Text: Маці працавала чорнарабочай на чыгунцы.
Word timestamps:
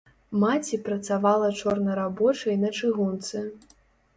Маці 0.43 0.77
працавала 0.87 1.51
чорнарабочай 1.59 2.59
на 2.63 2.69
чыгунцы. 2.81 3.45